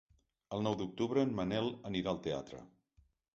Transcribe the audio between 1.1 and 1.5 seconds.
en